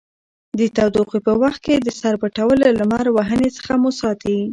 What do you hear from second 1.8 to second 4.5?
سر پټول له لمر وهنې څخه مو ساتي.